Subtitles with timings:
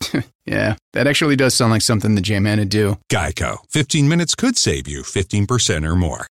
[0.46, 2.98] yeah, that actually does sound like something the J-Man would do.
[3.10, 3.58] Geico.
[3.70, 6.26] 15 minutes could save you 15% or more.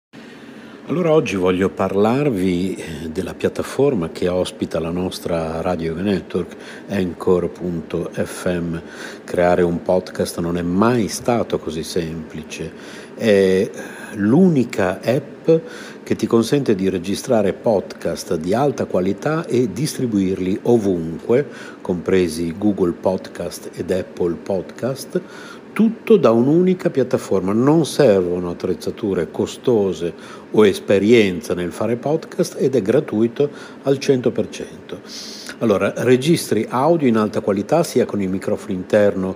[0.87, 6.55] Allora oggi voglio parlarvi della piattaforma che ospita la nostra radio network
[6.89, 8.81] Anchor.fm.
[9.23, 12.71] Creare un podcast non è mai stato così semplice.
[13.15, 13.67] È
[14.13, 15.49] l'unica app
[16.05, 21.47] che ti consente di registrare podcast di alta qualità e distribuirli ovunque,
[21.81, 25.21] compresi Google Podcast ed Apple Podcast
[25.73, 27.51] tutto da un'unica piattaforma.
[27.53, 30.13] Non servono attrezzature costose
[30.51, 33.49] o esperienza nel fare podcast ed è gratuito
[33.83, 35.55] al 100%.
[35.59, 39.35] Allora, registri audio in alta qualità sia con il microfono interno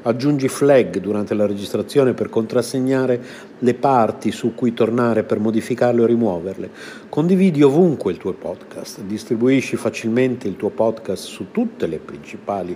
[0.03, 3.21] Aggiungi flag durante la registrazione per contrassegnare
[3.59, 6.69] le parti su cui tornare per modificarle o rimuoverle.
[7.07, 12.75] Condividi ovunque il tuo podcast, distribuisci facilmente il tuo podcast su tutte le principali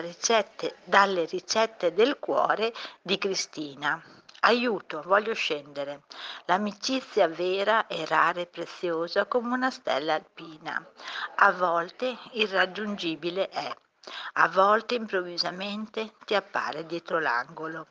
[0.00, 4.02] ricette, dalle ricette del cuore di Cristina.
[4.40, 6.02] Aiuto, voglio scendere.
[6.46, 10.84] L'amicizia vera è rara e preziosa come una stella alpina.
[11.36, 13.72] A volte irraggiungibile è.
[14.32, 17.86] A volte improvvisamente ti appare dietro l'angolo.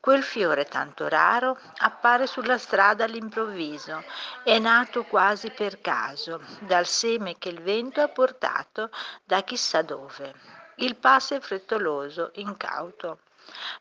[0.00, 4.02] Quel fiore tanto raro appare sulla strada all'improvviso,
[4.42, 8.88] è nato quasi per caso, dal seme che il vento ha portato
[9.22, 10.59] da chissà dove.
[10.80, 13.18] Il passo è frettoloso, incauto.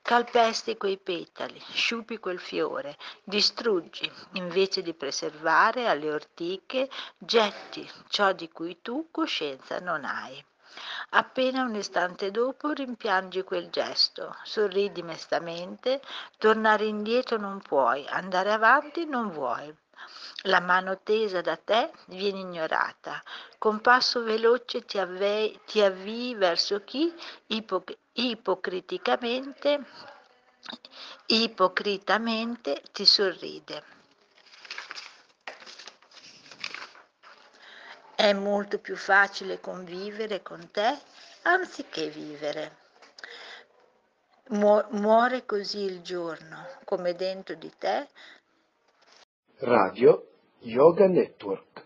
[0.01, 8.49] Calpesti quei petali, sciupi quel fiore, distruggi, invece di preservare alle ortiche, getti ciò di
[8.49, 10.43] cui tu coscienza non hai.
[11.11, 16.01] Appena un istante dopo rimpiangi quel gesto, sorridi mestamente,
[16.37, 19.73] tornare indietro non puoi, andare avanti non vuoi.
[20.43, 23.21] La mano tesa da te viene ignorata.
[23.57, 27.13] Con passo veloce ti, avvei, ti avvii verso chi
[27.47, 29.83] ipoc- ipocriticamente,
[31.25, 33.83] ipocritamente ti sorride.
[38.15, 40.99] È molto più facile convivere con te
[41.43, 42.77] anziché vivere.
[44.49, 48.09] Mu- muore così il giorno, come dentro di te.
[49.61, 50.25] Radio
[50.59, 51.85] Yoga Network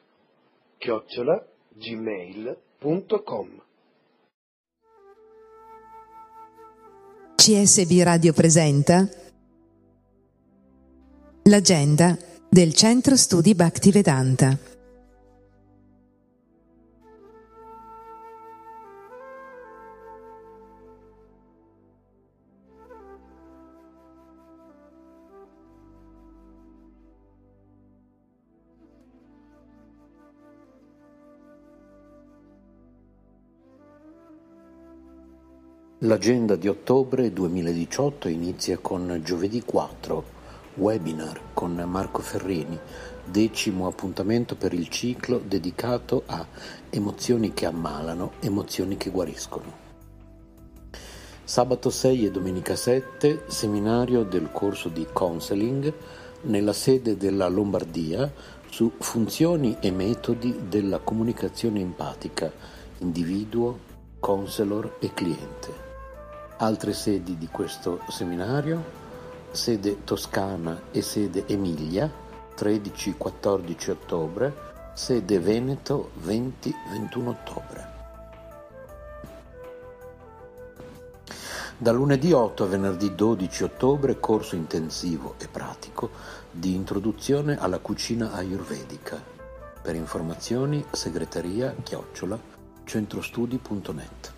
[0.77, 1.43] chiocciola
[1.73, 3.61] gmail.com
[7.33, 9.09] CSB Radio presenta
[11.45, 12.15] l'agenda
[12.47, 14.55] del Centro Studi Bhaktivedanta.
[36.05, 40.23] L'agenda di ottobre 2018 inizia con giovedì 4,
[40.73, 42.77] webinar con Marco Ferrini,
[43.23, 46.45] decimo appuntamento per il ciclo dedicato a
[46.89, 49.71] emozioni che ammalano, emozioni che guariscono.
[51.45, 55.93] Sabato 6 e domenica 7, seminario del corso di counseling
[56.41, 58.29] nella sede della Lombardia
[58.69, 62.51] su funzioni e metodi della comunicazione empatica,
[62.97, 63.79] individuo,
[64.19, 65.92] counselor e cliente.
[66.63, 68.81] Altre sedi di questo seminario,
[69.51, 72.09] sede Toscana e sede Emilia,
[72.57, 74.53] 13-14 ottobre,
[74.93, 77.87] sede Veneto 20-21 ottobre.
[81.77, 86.11] Da lunedì 8 a venerdì 12 ottobre corso intensivo e pratico
[86.49, 89.21] di introduzione alla cucina ayurvedica.
[89.81, 92.39] Per informazioni segreteria chiocciola
[92.85, 94.32] centrostudi.net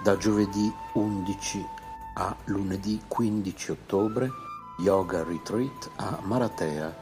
[0.00, 1.66] da giovedì 11
[2.14, 4.30] a lunedì 15 ottobre
[4.78, 6.94] Yoga Retreat a Maratea,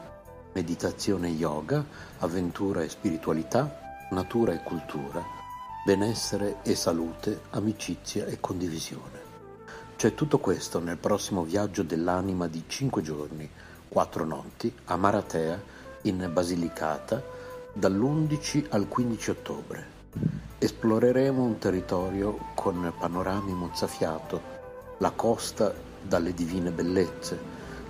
[0.53, 1.85] meditazione yoga,
[2.19, 5.23] avventura e spiritualità, natura e cultura,
[5.85, 9.25] benessere e salute, amicizia e condivisione.
[9.95, 13.47] C'è tutto questo nel prossimo viaggio dell'anima di 5 giorni,
[13.89, 15.61] 4 notti, a Maratea,
[16.03, 17.23] in Basilicata,
[17.73, 19.96] dall'11 al 15 ottobre.
[20.59, 24.41] Esploreremo un territorio con panorami mozzafiato,
[24.97, 25.71] la costa
[26.01, 27.39] dalle divine bellezze,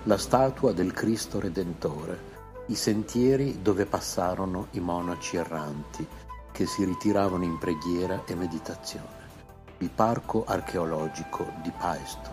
[0.02, 2.36] la statua del Cristo Redentore,
[2.66, 6.06] i sentieri dove passarono i monaci erranti
[6.52, 9.26] che si ritiravano in preghiera e meditazione,
[9.78, 12.30] il parco archeologico di Paesto.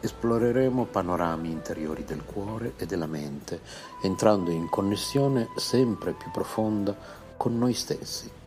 [0.00, 3.60] Esploreremo panorami interiori del cuore e della mente,
[4.02, 6.94] entrando in connessione sempre più profonda
[7.36, 8.37] con noi stessi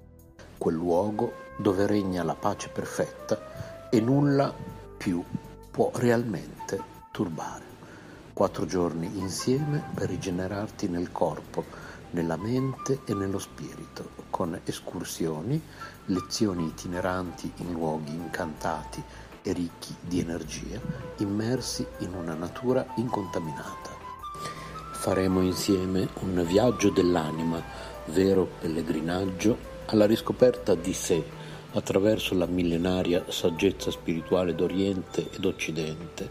[0.61, 4.53] quel luogo dove regna la pace perfetta e nulla
[4.95, 5.23] più
[5.71, 6.79] può realmente
[7.09, 7.63] turbare.
[8.31, 11.65] Quattro giorni insieme per rigenerarti nel corpo,
[12.11, 15.59] nella mente e nello spirito, con escursioni,
[16.05, 19.01] lezioni itineranti in luoghi incantati
[19.41, 20.79] e ricchi di energia,
[21.17, 23.89] immersi in una natura incontaminata.
[24.91, 27.59] Faremo insieme un viaggio dell'anima,
[28.05, 31.21] vero pellegrinaggio alla riscoperta di sé
[31.73, 36.29] attraverso la millenaria saggezza spirituale d'Oriente ed Occidente,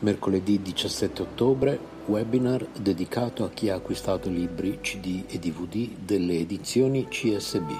[0.00, 7.06] Mercoledì 17 ottobre webinar dedicato a chi ha acquistato libri, CD e DVD delle edizioni
[7.06, 7.70] CSB.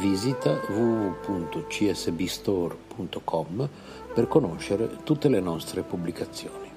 [0.00, 3.68] Visita www.csbstore.com
[4.12, 6.68] per conoscere tutte le nostre pubblicazioni.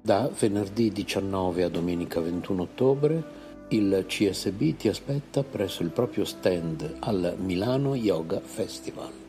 [0.00, 3.22] Da venerdì 19 a domenica 21 ottobre
[3.68, 9.25] Il CSB ti aspetta presso il proprio stand al Milano Yoga Festival.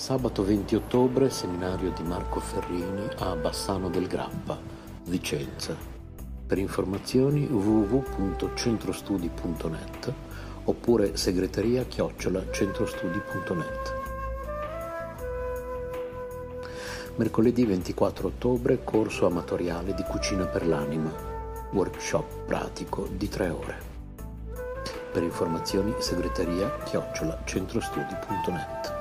[0.00, 4.58] Sabato 20 ottobre, seminario di Marco Ferrini a Bassano del Grappa,
[5.04, 5.76] Vicenza.
[6.46, 10.12] Per informazioni www.centrostudi.net
[10.64, 13.94] oppure segreteria chiocciola centrostudi.net.
[17.16, 21.12] Mercoledì 24 ottobre corso amatoriale di cucina per l'anima,
[21.72, 23.76] workshop pratico di tre ore.
[25.12, 28.99] Per informazioni segreteria chiocciola centrostudi.net.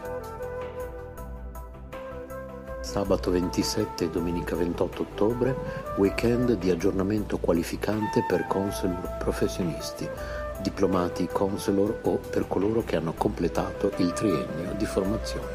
[2.89, 5.55] Sabato 27 e domenica 28 ottobre,
[5.98, 10.10] weekend di aggiornamento qualificante per counselor professionisti,
[10.60, 15.48] diplomati counselor o per coloro che hanno completato il triennio di formazione.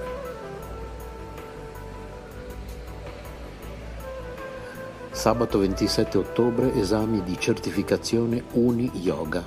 [5.11, 9.43] Sabato 27 ottobre esami di certificazione Uni Yoga.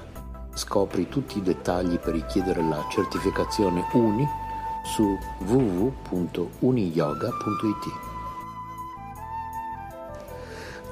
[0.53, 4.27] Scopri tutti i dettagli per richiedere la certificazione Uni
[4.88, 6.15] su www.uniyoga.it.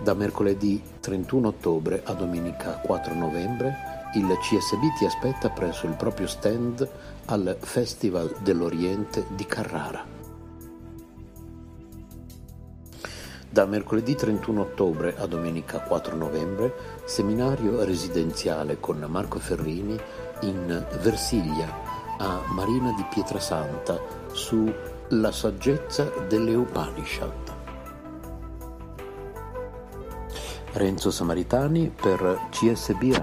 [0.04, 6.26] Da mercoledì 31 ottobre a domenica 4 novembre il CSB ti aspetta presso il proprio
[6.28, 6.88] stand
[7.26, 10.06] al Festival dell'Oriente di Carrara.
[13.50, 16.74] Da mercoledì 31 ottobre a domenica 4 novembre,
[17.06, 19.98] seminario residenziale con Marco Ferrini
[20.42, 21.85] in Versiglia
[22.18, 24.00] a Marina di Pietrasanta
[24.32, 24.72] su
[25.10, 27.54] La saggezza delle Upanishad.
[30.74, 33.22] Renzo Samaritani per CSB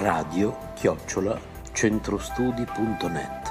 [0.00, 1.38] radio chiocciola
[1.72, 3.43] centrostudi.net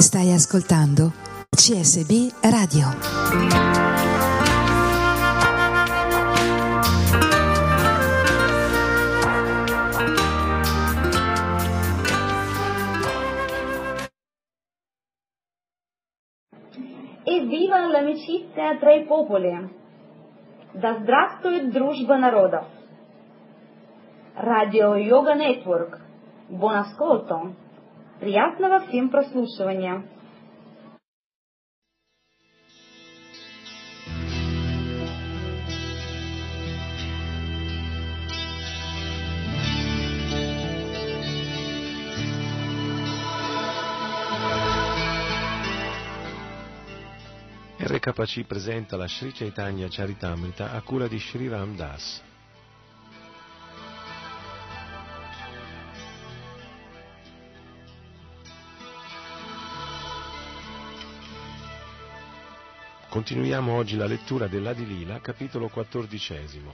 [0.00, 1.12] Stai ascoltando
[1.50, 2.86] CSB Radio.
[17.24, 19.68] Evviva l'amicizia tra i popoli!
[20.74, 22.64] Да здравствует дружба народов!
[24.36, 26.00] Радио Йога Нетворк.
[26.50, 27.59] Buon ascolto!
[28.20, 30.02] Приятного всем прослушивания!
[47.78, 52.20] RKC presenta la Sri Chaitanya Charitamrita a cura di Sri Ram Das.
[63.11, 66.73] Continuiamo oggi la lettura dell'Adilila, capitolo quattordicesimo.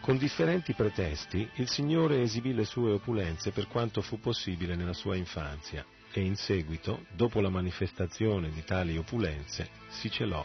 [0.00, 5.14] Con differenti pretesti il Signore esibì le sue opulenze per quanto fu possibile nella sua
[5.14, 10.42] infanzia e in seguito, dopo la manifestazione di tali opulenze, si celò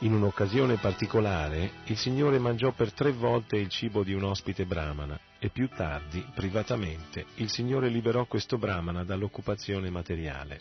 [0.00, 5.18] in un'occasione particolare, il Signore mangiò per tre volte il cibo di un ospite brahmana
[5.40, 10.60] e più tardi, privatamente, il Signore liberò questo brahmana dall'occupazione materiale.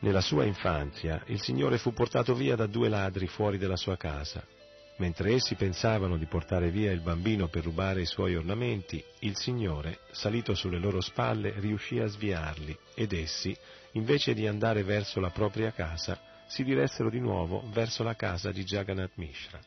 [0.00, 4.46] Nella sua infanzia, il Signore fu portato via da due ladri fuori della sua casa
[4.98, 10.00] Mentre essi pensavano di portare via il bambino per rubare i suoi ornamenti, il Signore,
[10.10, 13.56] salito sulle loro spalle, riuscì a sviarli ed essi,
[13.92, 18.64] invece di andare verso la propria casa, si diressero di nuovo verso la casa di
[18.64, 19.60] Jagannath Mishra.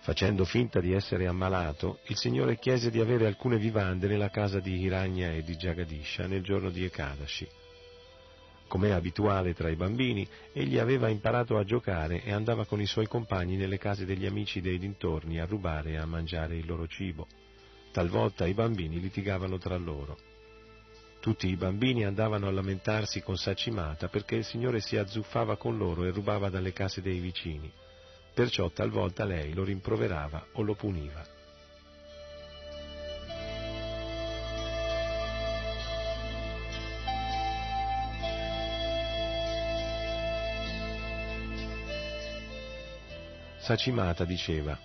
[0.00, 4.78] Facendo finta di essere ammalato, il Signore chiese di avere alcune vivande nella casa di
[4.78, 7.48] Hiranya e di Jagadisha nel giorno di Ekadashi
[8.66, 12.86] come è abituale tra i bambini, egli aveva imparato a giocare e andava con i
[12.86, 16.86] suoi compagni nelle case degli amici dei dintorni a rubare e a mangiare il loro
[16.86, 17.26] cibo.
[17.92, 20.18] Talvolta i bambini litigavano tra loro.
[21.20, 26.04] Tutti i bambini andavano a lamentarsi con Sacimata perché il Signore si azzuffava con loro
[26.04, 27.72] e rubava dalle case dei vicini.
[28.34, 31.33] Perciò talvolta lei lo rimproverava o lo puniva.
[43.64, 44.78] Sacimata diceva,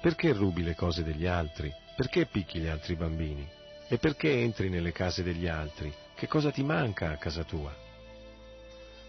[0.00, 1.72] perché rubi le cose degli altri?
[1.94, 3.48] Perché picchi gli altri bambini?
[3.86, 5.94] E perché entri nelle case degli altri?
[6.16, 7.72] Che cosa ti manca a casa tua?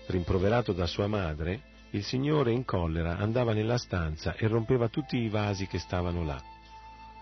[0.05, 5.27] Rimproverato da sua madre, il signore in collera andava nella stanza e rompeva tutti i
[5.27, 6.39] vasi che stavano là.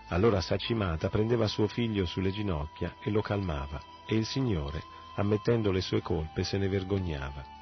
[0.08, 4.82] Allora Sacimata prendeva suo figlio sulle ginocchia e lo calmava, e il signore,
[5.16, 7.56] ammettendo le sue colpe, se ne vergognava.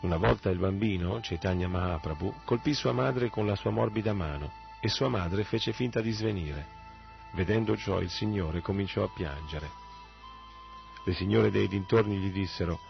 [0.00, 4.88] Una volta il bambino, Chaitanya Mahaprabhu, colpì sua madre con la sua morbida mano e
[4.88, 6.78] sua madre fece finta di svenire.
[7.32, 9.68] Vedendo ciò il Signore cominciò a piangere.
[11.04, 12.80] Le signore dei dintorni gli dissero,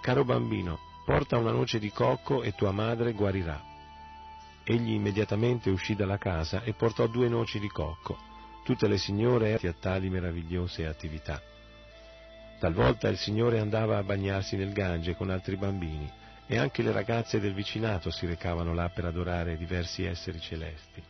[0.00, 3.60] Caro bambino, porta una noce di cocco e tua madre guarirà.
[4.62, 8.16] Egli immediatamente uscì dalla casa e portò due noci di cocco.
[8.62, 11.42] Tutte le signore erano a tali meravigliose attività.
[12.60, 16.18] Talvolta il Signore andava a bagnarsi nel Gange con altri bambini
[16.50, 21.00] e anche le ragazze del vicinato si recavano là per adorare diversi esseri celesti.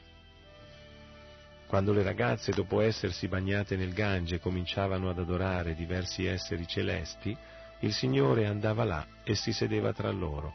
[1.66, 7.34] Quando le ragazze, dopo essersi bagnate nel Gange, cominciavano ad adorare diversi esseri celesti,
[7.80, 10.52] il Signore andava là e si sedeva tra loro.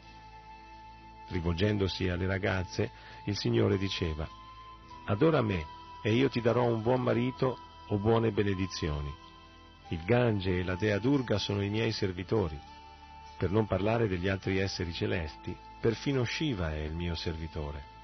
[1.30, 2.92] Rivolgendosi alle ragazze,
[3.24, 4.24] il Signore diceva,
[5.06, 5.64] Adora me
[6.04, 9.12] e io ti darò un buon marito o buone benedizioni.
[9.88, 12.74] Il Gange e la Dea Durga sono i miei servitori
[13.36, 17.95] per non parlare degli altri esseri celesti, perfino Shiva è il mio servitore.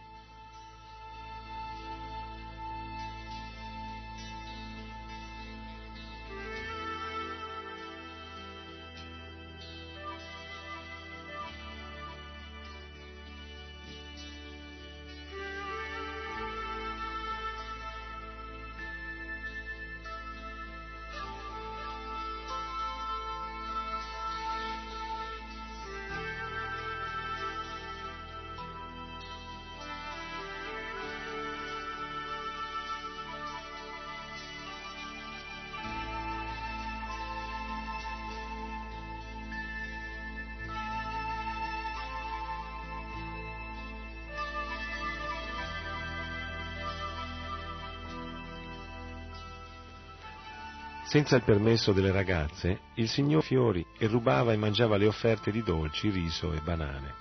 [51.13, 55.63] Senza il permesso delle ragazze, il signor Fiori e rubava e mangiava le offerte di
[55.63, 57.13] dolci, riso e banane.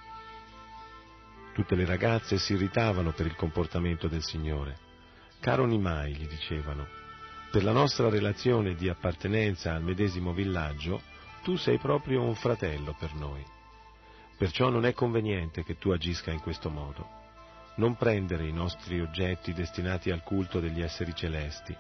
[1.54, 4.78] Tutte le ragazze si irritavano per il comportamento del Signore.
[5.42, 6.88] Caro Nimai, gli dicevano,
[7.52, 11.02] per la nostra relazione di appartenenza al medesimo villaggio,
[11.44, 13.44] tu sei proprio un fratello per noi.
[14.38, 17.10] Perciò non è conveniente che tu agisca in questo modo.
[17.76, 21.76] Non prendere i nostri oggetti destinati al culto degli esseri celesti,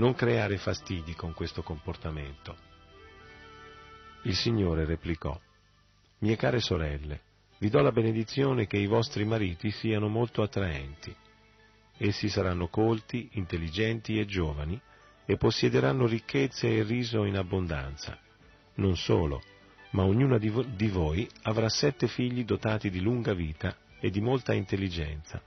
[0.00, 2.56] non creare fastidi con questo comportamento.
[4.22, 5.38] Il Signore replicò,
[6.20, 7.20] Mie care sorelle,
[7.58, 11.14] vi do la benedizione che i vostri mariti siano molto attraenti.
[11.98, 14.80] Essi saranno colti, intelligenti e giovani
[15.26, 18.18] e possiederanno ricchezze e riso in abbondanza.
[18.76, 19.42] Non solo,
[19.90, 24.22] ma ognuna di, vo- di voi avrà sette figli dotati di lunga vita e di
[24.22, 25.42] molta intelligenza.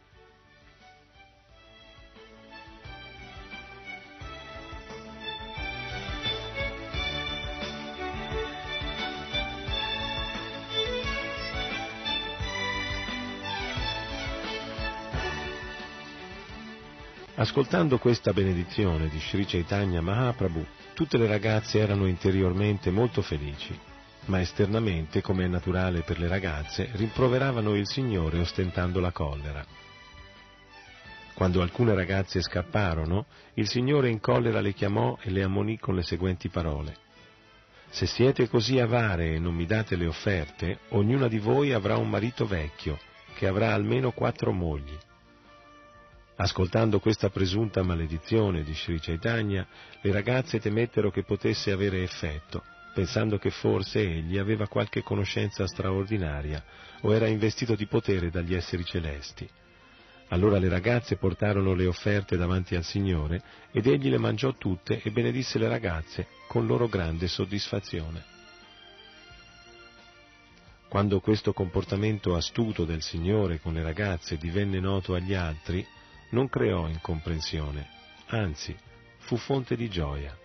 [17.43, 23.77] Ascoltando questa benedizione di Sri Chaitanya Mahaprabhu, tutte le ragazze erano interiormente molto felici,
[24.27, 29.65] ma esternamente, come è naturale per le ragazze, rimproveravano il Signore ostentando la collera.
[31.33, 33.25] Quando alcune ragazze scapparono,
[33.55, 36.95] il Signore in collera le chiamò e le ammonì con le seguenti parole.
[37.89, 42.09] Se siete così avare e non mi date le offerte, ognuna di voi avrà un
[42.09, 42.97] marito vecchio,
[43.35, 44.97] che avrà almeno quattro mogli.
[46.35, 49.67] Ascoltando questa presunta maledizione di Sri Chaitanya,
[50.01, 52.63] le ragazze temettero che potesse avere effetto,
[52.95, 56.63] pensando che forse egli aveva qualche conoscenza straordinaria
[57.01, 59.47] o era investito di potere dagli esseri celesti.
[60.29, 63.41] Allora le ragazze portarono le offerte davanti al Signore
[63.71, 68.31] ed egli le mangiò tutte e benedisse le ragazze con loro grande soddisfazione.
[70.87, 75.85] Quando questo comportamento astuto del Signore con le ragazze divenne noto agli altri,
[76.33, 77.87] non creò incomprensione,
[78.27, 78.75] anzi
[79.19, 80.35] fu fonte di gioia.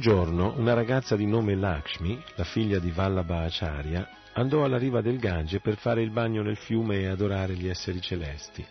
[0.00, 5.18] Giorno una ragazza di nome Lakshmi, la figlia di Vallabha Acharya, andò alla riva del
[5.18, 8.66] Gange per fare il bagno nel fiume e adorare gli esseri celesti.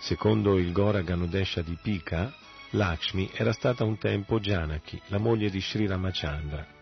[0.00, 2.32] Secondo il Gora Ganodesha di Pika,
[2.70, 6.81] Lakshmi era stata un tempo Janaki, la moglie di Sri Ramachandra.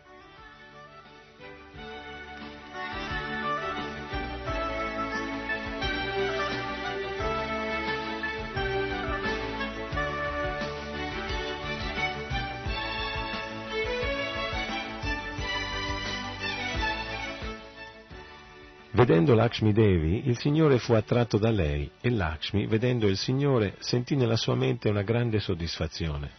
[19.01, 24.15] Vedendo Lakshmi Devi, il Signore fu attratto da lei e Lakshmi, vedendo il Signore, sentì
[24.15, 26.31] nella sua mente una grande soddisfazione.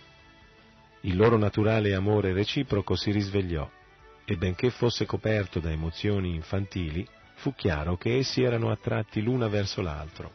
[1.02, 3.68] Il loro naturale amore reciproco si risvegliò
[4.24, 9.82] e benché fosse coperto da emozioni infantili, fu chiaro che essi erano attratti l'una verso
[9.82, 10.30] l'altro.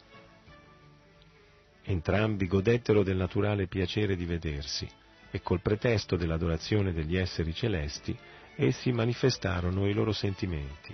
[1.85, 4.85] Entrambi godettero del naturale piacere di vedersi
[5.31, 8.13] e col pretesto dell'adorazione degli esseri celesti,
[8.57, 10.93] essi manifestarono i loro sentimenti.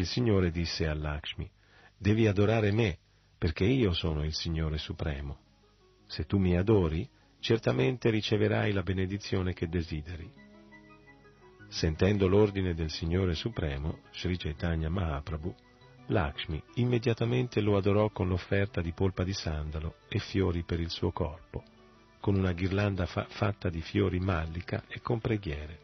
[0.00, 1.46] Il Signore disse a Lakshmi,
[1.94, 2.96] devi adorare me,
[3.36, 5.40] perché io sono il Signore Supremo.
[6.06, 7.06] Se tu mi adori,
[7.38, 10.32] certamente riceverai la benedizione che desideri.
[11.68, 15.54] Sentendo l'ordine del Signore Supremo, Sri Chaitanya Mahaprabhu,
[16.06, 21.12] Lakshmi immediatamente lo adorò con l'offerta di polpa di sandalo e fiori per il suo
[21.12, 21.62] corpo,
[22.20, 25.78] con una ghirlanda fa- fatta di fiori mallica e con preghiere.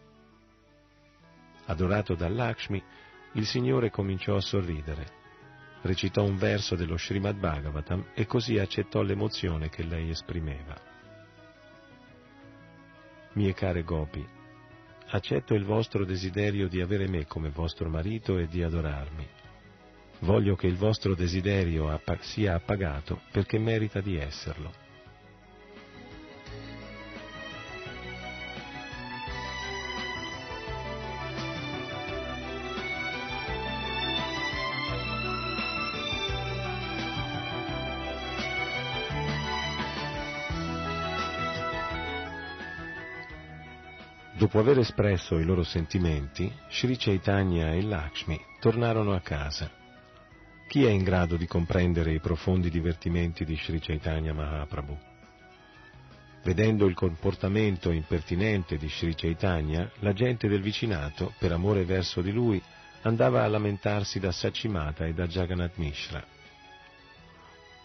[1.66, 2.82] Adorato da Lakshmi,
[3.36, 5.06] il Signore cominciò a sorridere,
[5.82, 10.74] recitò un verso dello Srimad Bhagavatam e così accettò l'emozione che lei esprimeva.
[13.34, 14.26] Mie care Gopi,
[15.08, 19.28] accetto il vostro desiderio di avere me come vostro marito e di adorarmi.
[20.20, 24.85] Voglio che il vostro desiderio sia appagato perché merita di esserlo.
[44.46, 49.68] Dopo aver espresso i loro sentimenti, Sri Chaitanya e Lakshmi tornarono a casa.
[50.68, 54.96] Chi è in grado di comprendere i profondi divertimenti di Sri Chaitanya Mahaprabhu?
[56.44, 62.30] Vedendo il comportamento impertinente di Sri Chaitanya, la gente del vicinato, per amore verso di
[62.30, 62.62] lui,
[63.02, 66.24] andava a lamentarsi da Sachimata e da Jagannath Mishra.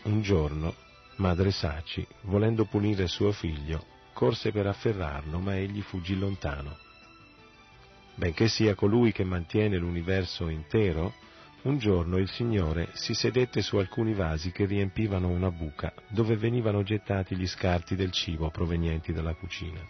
[0.04, 0.76] Un giorno,
[1.16, 6.78] madre Sachi, volendo punire suo figlio, corse per afferrarlo, ma egli fuggì lontano.
[8.14, 11.16] Benché sia colui che mantiene l'universo intero,
[11.64, 16.84] un giorno il Signore si sedette su alcuni vasi che riempivano una buca dove venivano
[16.84, 19.82] gettati gli scarti del cibo provenienti dalla cucina.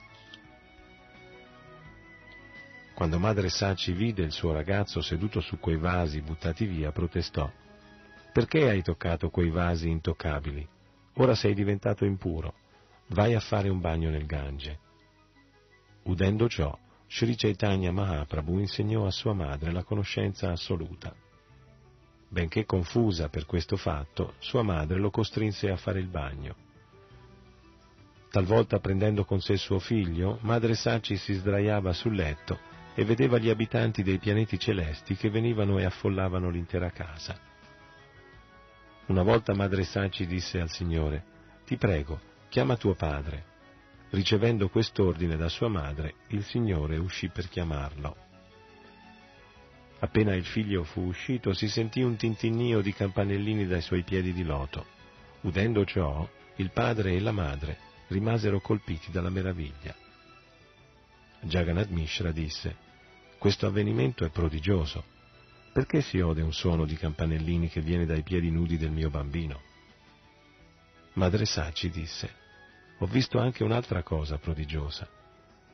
[2.94, 7.52] Quando madre Saci vide il suo ragazzo seduto su quei vasi buttati via, protestò.
[8.32, 10.65] Perché hai toccato quei vasi intoccabili?
[11.15, 12.54] Ora sei diventato impuro.
[13.13, 14.80] Vai a fare un bagno nel Gange.
[16.04, 16.78] Udendo ciò,
[17.10, 21.13] Sri Chaitanya Mahaprabhu insegnò a sua madre la conoscenza assoluta.
[22.30, 26.56] Benché confusa per questo fatto, sua madre lo costrinse a fare il bagno.
[28.30, 32.60] Talvolta prendendo con sé suo figlio, madre Saci si sdraiava sul letto
[32.95, 37.38] e vedeva gli abitanti dei pianeti celesti che venivano e affollavano l'intera casa.
[39.08, 41.26] Una volta madre Saci disse al Signore,
[41.65, 43.46] Ti prego, chiama tuo padre.
[44.10, 48.14] Ricevendo quest'ordine da sua madre, il Signore uscì per chiamarlo.
[50.00, 54.44] Appena il figlio fu uscito, si sentì un tintinnio di campanellini dai suoi piedi di
[54.44, 54.86] loto.
[55.44, 59.96] Udendo ciò, il padre e la madre rimasero colpiti dalla meraviglia.
[61.44, 62.76] Jagannath Mishra disse,
[63.38, 65.06] questo avvenimento è prodigioso.
[65.72, 69.62] Perché si ode un suono di campanellini che viene dai piedi nudi del mio bambino?
[71.14, 72.40] Madre Saci disse,
[73.02, 75.10] ho visto anche un'altra cosa prodigiosa.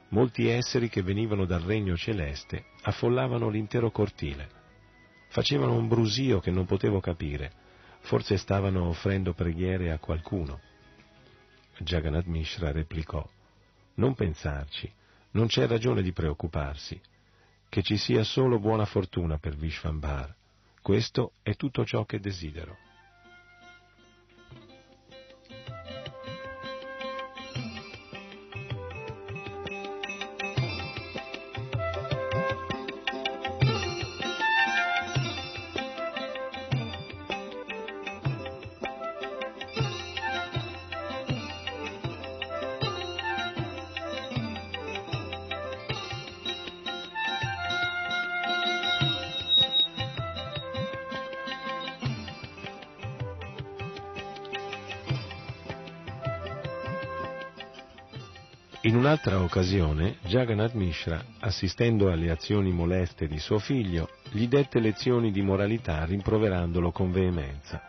[0.09, 4.49] Molti esseri che venivano dal regno celeste affollavano l'intero cortile.
[5.27, 7.51] Facevano un brusio che non potevo capire,
[7.99, 10.61] forse stavano offrendo preghiere a qualcuno.
[11.79, 13.29] Jagannath Mishra replicò,
[13.95, 14.89] non pensarci,
[15.31, 16.99] non c'è ragione di preoccuparsi,
[17.67, 20.33] che ci sia solo buona fortuna per Vishvambar.
[20.81, 22.86] Questo è tutto ciò che desidero.
[59.07, 65.41] Un'altra occasione, Jagannath Mishra, assistendo alle azioni moleste di suo figlio, gli dette lezioni di
[65.41, 67.81] moralità rimproverandolo con veemenza.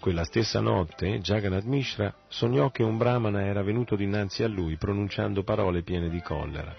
[0.00, 5.42] Quella stessa notte, Jagannath Mishra sognò che un brahmana era venuto dinanzi a lui pronunciando
[5.42, 6.74] parole piene di collera.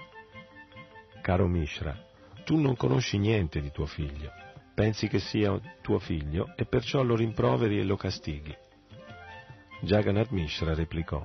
[1.21, 1.95] Caro Mishra,
[2.43, 4.31] tu non conosci niente di tuo figlio,
[4.73, 8.57] pensi che sia tuo figlio e perciò lo rimproveri e lo castighi.
[9.81, 11.23] Jagannath Mishra replicò,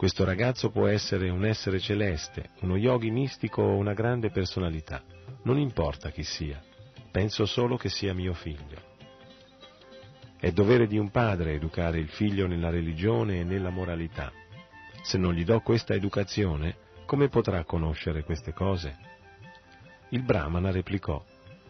[0.00, 5.02] questo ragazzo può essere un essere celeste, uno yogi mistico o una grande personalità.
[5.42, 6.58] Non importa chi sia.
[7.10, 8.80] Penso solo che sia mio figlio.
[10.38, 14.32] È dovere di un padre educare il figlio nella religione e nella moralità.
[15.02, 18.96] Se non gli do questa educazione, come potrà conoscere queste cose?
[20.12, 21.22] Il Brahmana replicò,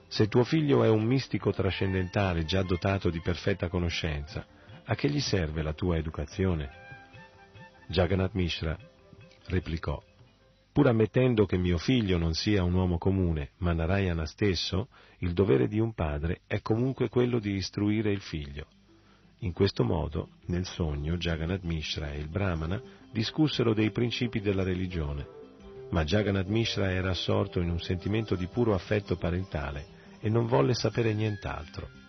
[0.07, 4.47] se tuo figlio è un mistico trascendentale già dotato di perfetta conoscenza,
[4.85, 6.80] a che gli serve la tua educazione?
[7.91, 8.79] Jagannath Mishra
[9.47, 10.01] replicò,
[10.71, 15.67] pur ammettendo che mio figlio non sia un uomo comune, ma Narayana stesso, il dovere
[15.67, 18.67] di un padre è comunque quello di istruire il figlio.
[19.41, 25.27] In questo modo, nel sogno, Jagannath Mishra e il Brahmana discussero dei principi della religione,
[25.91, 29.85] ma Jagannath Mishra era assorto in un sentimento di puro affetto parentale
[30.21, 32.00] e non volle sapere nient'altro.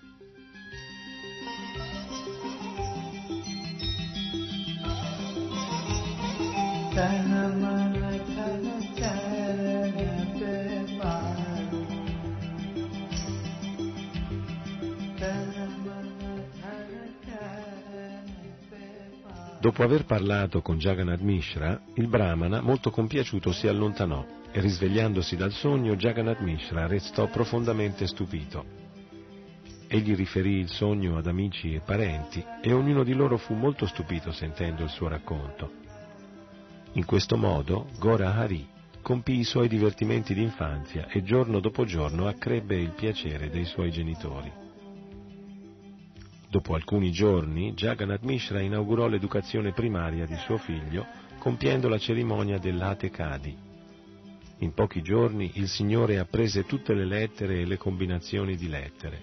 [19.62, 25.54] Dopo aver parlato con Jagannath Mishra, il Brahmana, molto compiaciuto, si allontanò e risvegliandosi dal
[25.54, 28.66] sogno, Jagannath Mishra restò profondamente stupito.
[29.88, 34.34] Egli riferì il sogno ad amici e parenti e ognuno di loro fu molto stupito
[34.34, 35.81] sentendo il suo racconto.
[36.94, 38.68] In questo modo Gora Hari
[39.02, 44.52] compì i suoi divertimenti d'infanzia e giorno dopo giorno accrebbe il piacere dei suoi genitori.
[46.50, 51.06] Dopo alcuni giorni Jagannath Mishra inaugurò l'educazione primaria di suo figlio
[51.40, 53.58] compiendo la cerimonia dell'Ate Kadi.
[54.58, 59.22] In pochi giorni il Signore apprese tutte le lettere e le combinazioni di lettere.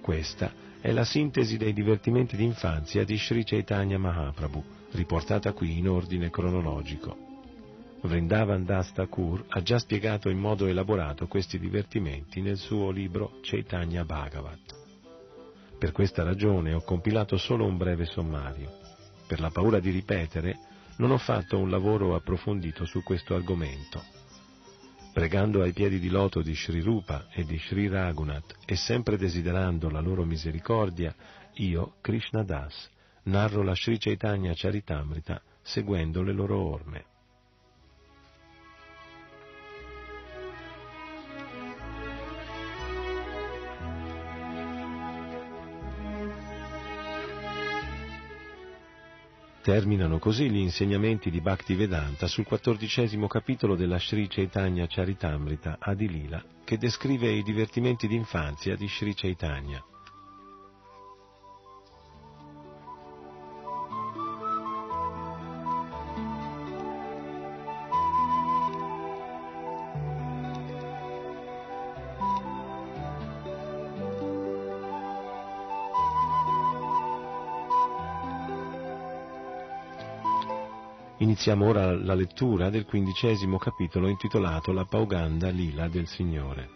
[0.00, 4.64] Questa è la sintesi dei divertimenti d'infanzia di Sri Chaitanya Mahaprabhu,
[4.94, 7.16] riportata qui in ordine cronologico.
[8.02, 14.04] Vrindavan Das Thakur ha già spiegato in modo elaborato questi divertimenti nel suo libro Chaitanya
[14.04, 14.82] Bhagavat.
[15.78, 18.78] Per questa ragione ho compilato solo un breve sommario.
[19.26, 20.58] Per la paura di ripetere,
[20.98, 24.02] non ho fatto un lavoro approfondito su questo argomento.
[25.14, 29.88] pregando ai piedi di loto di Sri Rupa e di Sri Raghunath e sempre desiderando
[29.88, 31.14] la loro misericordia,
[31.54, 32.90] io, Krishna Das,
[33.24, 37.04] narro la Sri Chaitanya Charitamrita seguendo le loro orme.
[49.64, 56.76] Terminano così gli insegnamenti di Bhaktivedanta sul quattordicesimo capitolo della Sri Chaitanya Charitamrita Adilila, che
[56.76, 59.82] descrive i divertimenti d'infanzia di Sri Chaitanya.
[81.24, 86.68] Iniziamo ora la lettura del quindicesimo capitolo intitolato La Pauganda Lila del Signore.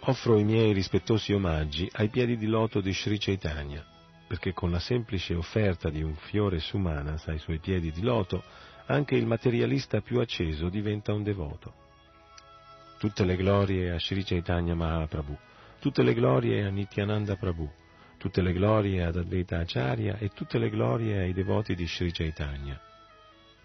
[0.00, 3.98] Offro i miei rispettosi omaggi ai piedi di loto di Sri Chaitanya
[4.30, 8.44] perché con la semplice offerta di un fiore sumanas ai suoi piedi di loto,
[8.86, 11.74] anche il materialista più acceso diventa un devoto.
[13.00, 15.36] Tutte le glorie a Sri Chaitanya Mahaprabhu,
[15.80, 17.68] tutte le glorie a Nityananda Prabhu,
[18.18, 22.80] tutte le glorie ad Advaita Acharya e tutte le glorie ai devoti di Sri Chaitanya.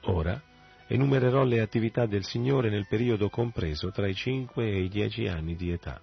[0.06, 0.42] Ora
[0.88, 5.56] enumererò le attività del Signore nel periodo compreso tra i 5 e i 10 anni
[5.56, 6.02] di età.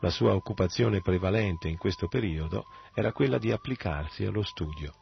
[0.00, 4.92] La sua occupazione prevalente in questo periodo era quella di applicarsi allo studio.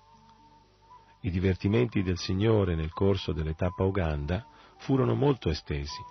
[1.20, 4.46] I divertimenti del Signore nel corso dell'età Uganda
[4.78, 6.02] furono molto estesi.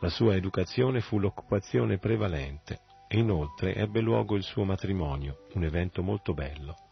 [0.00, 6.02] La sua educazione fu l'occupazione prevalente e inoltre ebbe luogo il suo matrimonio, un evento
[6.02, 6.87] molto bello.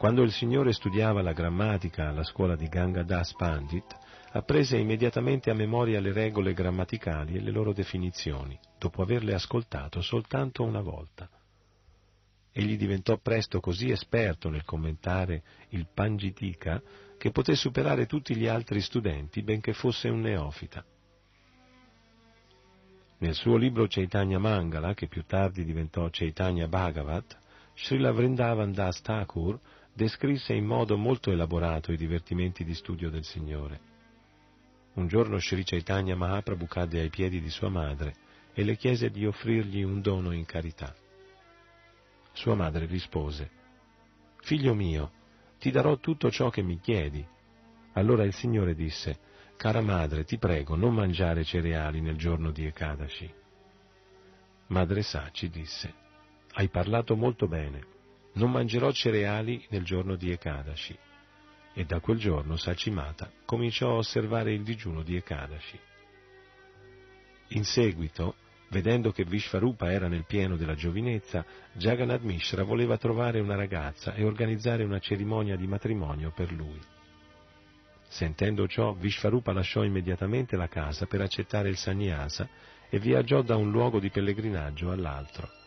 [0.00, 3.84] Quando il Signore studiava la grammatica alla scuola di Ganga Das Pandit,
[4.32, 10.62] apprese immediatamente a memoria le regole grammaticali e le loro definizioni, dopo averle ascoltato soltanto
[10.62, 11.28] una volta.
[12.50, 16.80] Egli diventò presto così esperto nel commentare il Pangitika
[17.18, 20.82] che poté superare tutti gli altri studenti, benché fosse un neofita.
[23.18, 27.36] Nel suo libro Chaitanya Mangala, che più tardi diventò Chaitanya Bhagavat,
[27.74, 29.60] Srila Vrindavan Das Thakur
[29.92, 33.88] descrisse in modo molto elaborato i divertimenti di studio del Signore.
[34.94, 38.14] Un giorno Sri Chaitanya Mahaprabhu cadde ai piedi di sua madre
[38.52, 40.94] e le chiese di offrirgli un dono in carità.
[42.32, 43.58] Sua madre rispose,
[44.42, 45.12] Figlio mio,
[45.58, 47.24] ti darò tutto ciò che mi chiedi.
[47.92, 49.18] Allora il Signore disse,
[49.56, 53.30] Cara madre, ti prego, non mangiare cereali nel giorno di Ekadashi.
[54.68, 55.92] Madre Saci disse,
[56.52, 57.84] Hai parlato molto bene,
[58.34, 60.96] non mangerò cereali nel giorno di Ekadashi
[61.72, 65.78] e da quel giorno Sacimata cominciò a osservare il digiuno di Ekadashi.
[67.48, 68.36] In seguito,
[68.68, 74.24] vedendo che Vishvarupa era nel pieno della giovinezza, Jagannath Mishra voleva trovare una ragazza e
[74.24, 76.80] organizzare una cerimonia di matrimonio per lui.
[78.08, 82.48] Sentendo ciò, Vishvarupa lasciò immediatamente la casa per accettare il sannyasa
[82.88, 85.59] e viaggiò da un luogo di pellegrinaggio all'altro.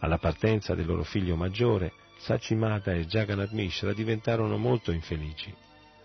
[0.00, 5.54] Alla partenza del loro figlio maggiore, Sachimata e Jagannath Mishra diventarono molto infelici,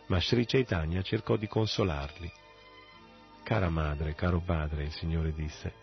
[0.07, 2.31] ma Sri Chaitanya cercò di consolarli.
[3.43, 5.73] Cara madre, caro padre, il Signore disse,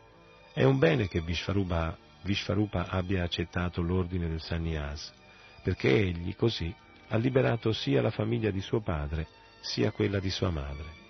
[0.53, 5.13] è un bene che Vishvarupa, Vishvarupa abbia accettato l'ordine del sannyas,
[5.63, 6.75] perché egli così
[7.09, 9.27] ha liberato sia la famiglia di suo padre,
[9.61, 11.01] sia quella di sua madre.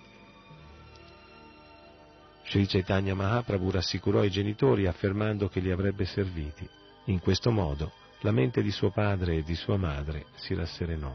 [2.44, 6.68] Sri Chaitanya Mahaprabhu rassicurò i genitori affermando che li avrebbe serviti.
[7.06, 11.12] In questo modo la mente di suo padre e di sua madre si rasserenò.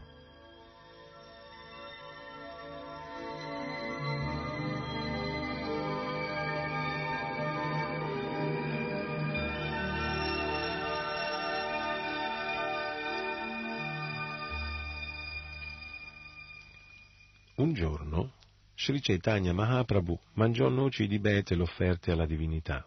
[17.54, 18.32] Un giorno
[18.76, 22.86] Sri Chaitanya Mahaprabhu mangiò noci di betel offerte alla divinità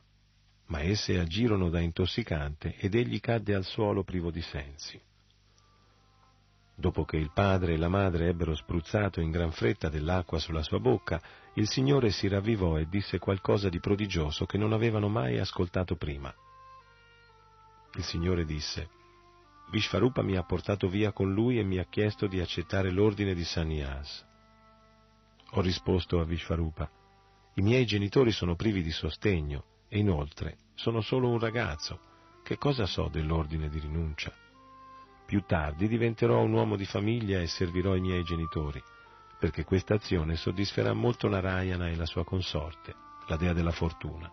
[0.71, 4.99] ma esse agirono da intossicante ed egli cadde al suolo privo di sensi.
[6.73, 10.79] Dopo che il padre e la madre ebbero spruzzato in gran fretta dell'acqua sulla sua
[10.79, 11.21] bocca,
[11.55, 16.33] il Signore si ravvivò e disse qualcosa di prodigioso che non avevano mai ascoltato prima.
[17.95, 18.89] Il Signore disse,
[19.71, 23.43] Vishvarupa mi ha portato via con lui e mi ha chiesto di accettare l'ordine di
[23.43, 24.25] Sannyas.
[25.51, 26.89] ho risposto a Vishvarupa.
[27.55, 31.99] I miei genitori sono privi di sostegno e inoltre sono solo un ragazzo.
[32.43, 34.33] Che cosa so dell'ordine di rinuncia?
[35.25, 38.81] Più tardi diventerò un uomo di famiglia e servirò i miei genitori,
[39.37, 42.95] perché questa azione soddisferà molto Narayana e la sua consorte,
[43.27, 44.31] la dea della fortuna.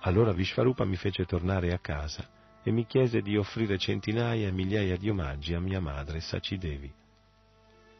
[0.00, 2.28] Allora Vishvarupa mi fece tornare a casa
[2.62, 6.92] e mi chiese di offrire centinaia e migliaia di omaggi a mia madre Sacidevi.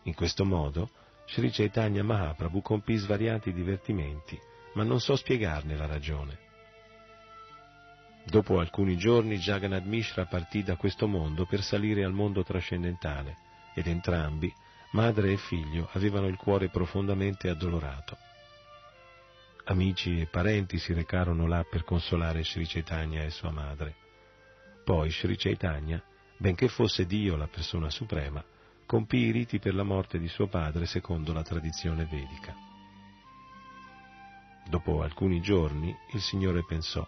[0.02, 0.90] In questo modo
[1.26, 4.38] Sri Chaitanya Mahaprabhu compì svariati divertimenti,
[4.74, 6.46] ma non so spiegarne la ragione.
[8.24, 13.36] Dopo alcuni giorni Jagannath Mishra partì da questo mondo per salire al mondo trascendentale
[13.74, 14.52] ed entrambi,
[14.92, 18.16] madre e figlio, avevano il cuore profondamente addolorato.
[19.64, 23.94] Amici e parenti si recarono là per consolare Sri Chaitanya e sua madre.
[24.84, 26.02] Poi Sri Chaitanya,
[26.36, 28.44] benché fosse Dio la persona suprema,
[28.86, 32.67] compì i riti per la morte di suo padre secondo la tradizione vedica.
[34.68, 37.06] Dopo alcuni giorni il Signore pensò,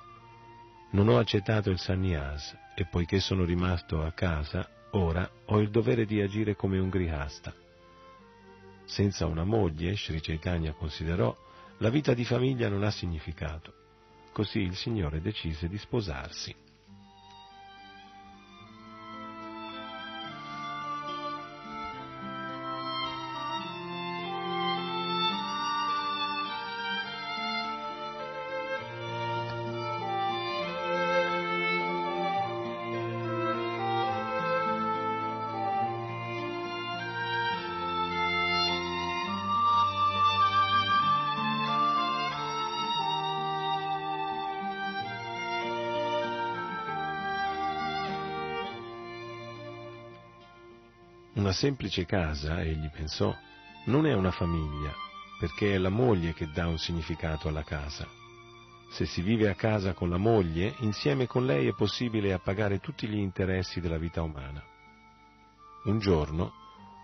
[0.93, 6.07] non ho accettato il sannyas e poiché sono rimasto a casa, ora ho il dovere
[6.07, 7.55] di agire come un grihasta.
[8.85, 11.37] Senza una moglie, Sri Chaitanya considerò,
[11.79, 13.75] la vita di famiglia non ha significato.
[14.33, 16.55] Così il Signore decise di sposarsi.
[51.61, 53.37] Semplice casa, egli pensò,
[53.85, 54.95] non è una famiglia,
[55.39, 58.09] perché è la moglie che dà un significato alla casa.
[58.93, 63.07] Se si vive a casa con la moglie, insieme con lei è possibile appagare tutti
[63.07, 64.65] gli interessi della vita umana.
[65.85, 66.51] Un giorno,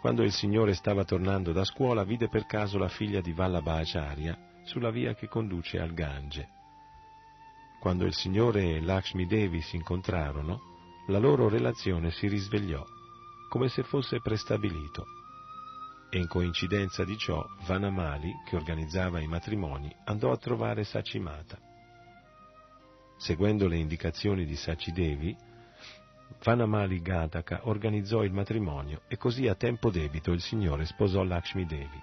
[0.00, 4.38] quando il Signore stava tornando da scuola, vide per caso la figlia di Vallabha Acharya
[4.64, 6.48] sulla via che conduce al Gange.
[7.78, 10.60] Quando il Signore e Lakshmi Devi si incontrarono,
[11.08, 12.82] la loro relazione si risvegliò
[13.48, 15.06] come se fosse prestabilito.
[16.10, 21.58] E in coincidenza di ciò, Vanamali, che organizzava i matrimoni, andò a trovare Sacimata.
[23.16, 25.36] Seguendo le indicazioni di Sacidevi,
[26.42, 32.02] Vanamali Gadaka organizzò il matrimonio e così a tempo debito il Signore sposò Lakshmi Devi.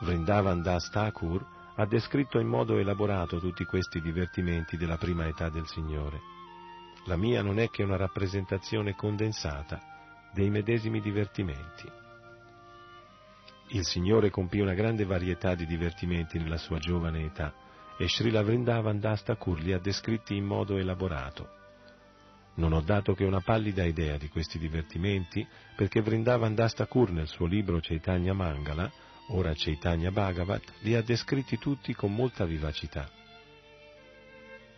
[0.00, 1.44] Vrindavan Das Thakur
[1.76, 6.36] ha descritto in modo elaborato tutti questi divertimenti della prima età del Signore
[7.08, 9.80] la mia non è che una rappresentazione condensata
[10.34, 11.90] dei medesimi divertimenti.
[13.68, 17.52] Il Signore compì una grande varietà di divertimenti nella sua giovane età
[17.96, 21.56] e Srila Vrindavan Dastakur li ha descritti in modo elaborato.
[22.56, 25.46] Non ho dato che una pallida idea di questi divertimenti
[25.76, 28.90] perché Vrindavan Dastakur nel suo libro Chaitanya Mangala,
[29.28, 33.17] ora Chaitanya Bhagavat, li ha descritti tutti con molta vivacità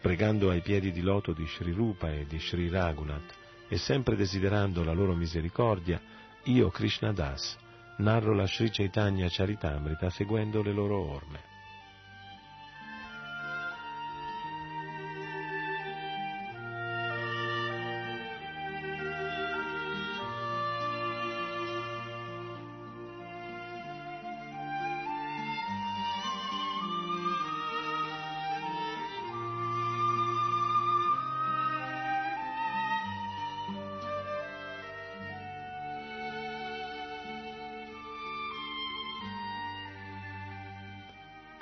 [0.00, 3.34] pregando ai piedi di loto di Sri Rupa e di Sri Raghunath
[3.68, 6.00] e sempre desiderando la loro misericordia,
[6.44, 7.56] io, Krishna Das,
[7.98, 11.49] narro la Sri Chaitanya Charitamrita seguendo le loro orme.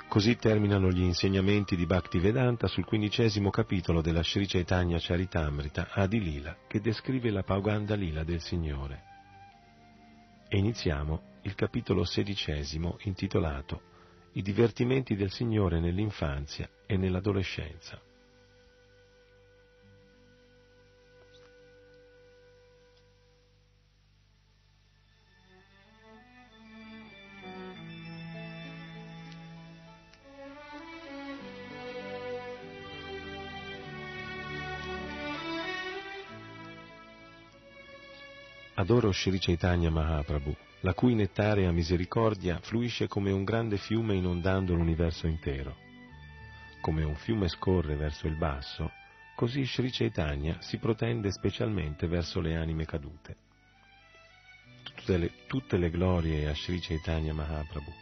[0.09, 6.57] Così terminano gli insegnamenti di Bhaktivedanta sul quindicesimo capitolo della Sri Chaitanya Charitamrita Adi Lila,
[6.67, 9.03] che descrive la Pauganda Lila del Signore.
[10.47, 13.81] E iniziamo il capitolo sedicesimo intitolato
[14.33, 18.01] I divertimenti del Signore nell'infanzia e nell'adolescenza.
[38.89, 45.27] Adoro Sri Chaitanya Mahaprabhu, la cui nettarea misericordia fluisce come un grande fiume inondando l'universo
[45.27, 45.75] intero.
[46.81, 48.89] Come un fiume scorre verso il basso,
[49.35, 53.35] così Sri Chaitanya si protende specialmente verso le anime cadute.
[54.81, 57.93] tutte le, tutte le glorie a Sri Chaitanya Mahaprabhu,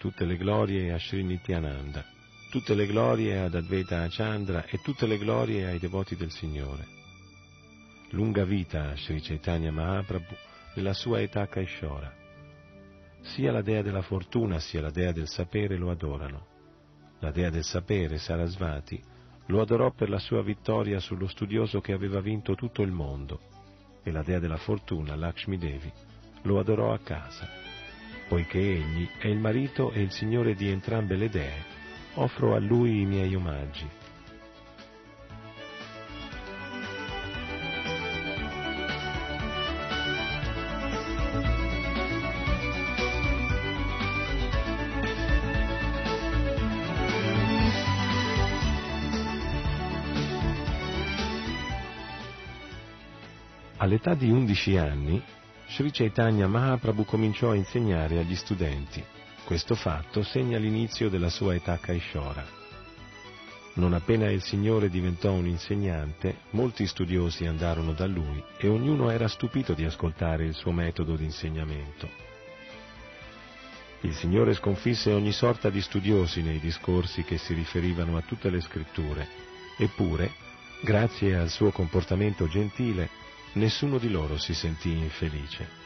[0.00, 2.04] tutte le glorie a Sri Nityananda,
[2.50, 7.05] tutte le glorie ad Advaita Achandra e tutte le glorie ai devoti del Signore.
[8.10, 10.34] Lunga vita a Sri Chaitanya Mahaprabhu
[10.74, 12.12] nella sua età Kaishora.
[13.22, 16.46] Sia la dea della fortuna sia la dea del sapere lo adorano.
[17.18, 19.02] La dea del sapere, Sarasvati,
[19.46, 23.40] lo adorò per la sua vittoria sullo studioso che aveva vinto tutto il mondo
[24.04, 25.90] e la dea della fortuna, Lakshmi Devi,
[26.42, 27.48] lo adorò a casa.
[28.28, 31.64] Poiché egli è il marito e il signore di entrambe le dee,
[32.14, 33.88] offro a lui i miei omaggi.
[53.86, 55.22] All'età di 11 anni,
[55.68, 59.00] Sri Chaitanya Mahaprabhu cominciò a insegnare agli studenti.
[59.44, 62.44] Questo fatto segna l'inizio della sua età Kaishora.
[63.74, 69.28] Non appena il Signore diventò un insegnante, molti studiosi andarono da lui e ognuno era
[69.28, 72.08] stupito di ascoltare il suo metodo di insegnamento.
[74.00, 78.60] Il Signore sconfisse ogni sorta di studiosi nei discorsi che si riferivano a tutte le
[78.60, 79.28] scritture,
[79.78, 80.32] eppure,
[80.82, 83.22] grazie al suo comportamento gentile,
[83.56, 85.84] nessuno di loro si sentì infelice.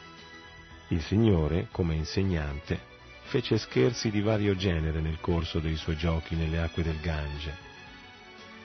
[0.89, 2.79] Il Signore, come insegnante,
[3.23, 7.69] fece scherzi di vario genere nel corso dei suoi giochi nelle acque del Gange.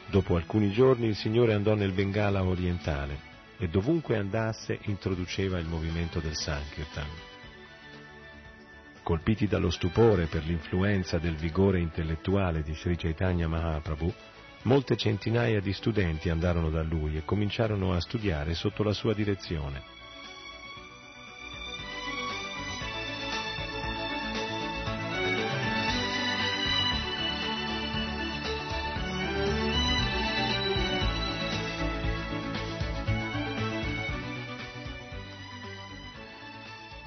[0.08, 6.20] Dopo alcuni giorni il Signore andò nel Bengala orientale e dovunque andasse introduceva il movimento
[6.20, 7.08] del Sankirtan.
[9.04, 14.12] Colpiti dallo stupore per l'influenza del vigore intellettuale di Sri Chaitanya Mahaprabhu,
[14.66, 19.84] Molte centinaia di studenti andarono da lui e cominciarono a studiare sotto la sua direzione.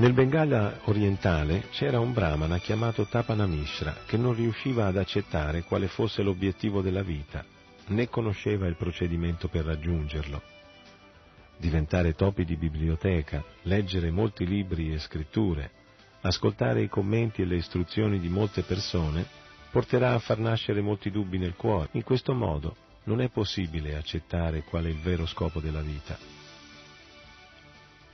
[0.08, 6.22] Nel Bengala orientale c'era un brahmana chiamato Tapanamishra che non riusciva ad accettare quale fosse
[6.22, 7.44] l'obiettivo della vita,
[7.88, 10.40] né conosceva il procedimento per raggiungerlo.
[11.58, 15.72] Diventare topi di biblioteca, leggere molti libri e scritture,
[16.22, 19.26] ascoltare i commenti e le istruzioni di molte persone
[19.70, 21.90] porterà a far nascere molti dubbi nel cuore.
[21.92, 26.37] In questo modo non è possibile accettare qual è il vero scopo della vita.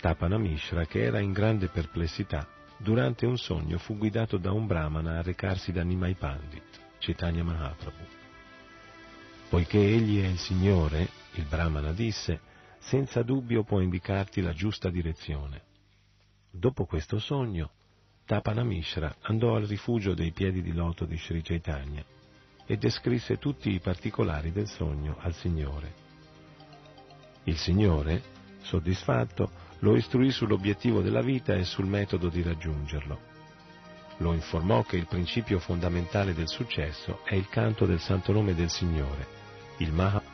[0.05, 2.47] Tapana Mishra, che era in grande perplessità,
[2.77, 8.05] durante un sogno fu guidato da un brahmana a recarsi da Nimai Pandit, Chaitanya Mahaprabhu.
[9.49, 12.39] Poiché egli è il Signore, il brahmana disse,
[12.81, 15.63] senza dubbio può indicarti la giusta direzione.
[16.51, 17.71] Dopo questo sogno,
[18.27, 22.05] Tapana Mishra andò al rifugio dei piedi di loto di Sri Chaitanya
[22.67, 25.95] e descrisse tutti i particolari del sogno al Signore.
[27.45, 28.23] Il Signore,
[28.61, 33.33] soddisfatto, lo istruì sull'obiettivo della vita e sul metodo di raggiungerlo.
[34.19, 38.71] Lo informò che il principio fondamentale del successo è il canto del santo nome del
[38.71, 39.27] Signore,
[39.79, 40.34] il Maha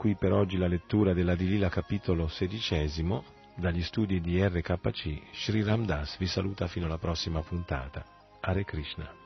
[0.00, 3.22] qui per oggi la lettura della Dilila capitolo sedicesimo.
[3.54, 8.02] Dagli studi di RKC, Sri Ramdas vi saluta fino alla prossima puntata.
[8.40, 9.19] Hare Krishna.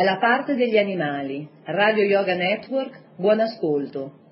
[0.00, 4.29] Dalla parte degli animali, Radio Yoga Network, buon ascolto.